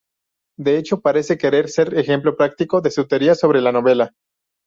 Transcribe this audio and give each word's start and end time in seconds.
De 0.57 0.79
hecho, 0.79 1.01
parece 1.01 1.37
querer 1.37 1.69
ser 1.69 1.89
el 1.93 1.99
ejemplo 1.99 2.35
práctico 2.35 2.81
de 2.81 2.89
su 2.89 3.05
teoría 3.07 3.35
sobre 3.35 3.61
la 3.61 3.71
novela. 3.71 4.15